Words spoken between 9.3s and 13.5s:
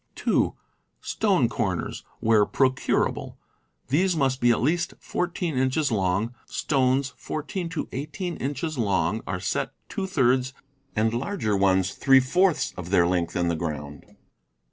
set two thirds and larger ones three fourths of their length in